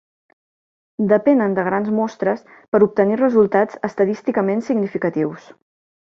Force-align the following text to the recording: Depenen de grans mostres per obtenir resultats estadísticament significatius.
Depenen 1.11 1.51
de 1.59 1.65
grans 1.67 1.91
mostres 1.97 2.41
per 2.75 2.81
obtenir 2.85 3.19
resultats 3.21 3.79
estadísticament 3.89 4.65
significatius. 4.71 5.45